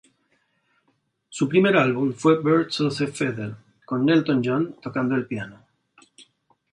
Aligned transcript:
Su 1.29 1.47
primer 1.47 1.77
álbum 1.77 2.13
fue 2.13 2.41
"Birds 2.43 2.81
of 2.81 2.99
a 3.03 3.05
Feather", 3.05 3.55
con 3.85 4.09
Elton 4.09 4.41
John 4.43 4.75
tocando 4.81 5.13
el 5.13 5.27
piano. 5.27 5.61